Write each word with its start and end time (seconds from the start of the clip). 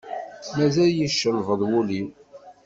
Mazal 0.55 0.89
yeccelbeḍ 0.99 1.61
wul-iw. 1.69 2.07